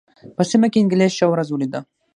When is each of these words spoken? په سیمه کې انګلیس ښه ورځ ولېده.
په 0.35 0.41
سیمه 0.51 0.67
کې 0.71 0.81
انګلیس 0.81 1.13
ښه 1.17 1.25
ورځ 1.29 1.47
ولېده. 1.51 1.79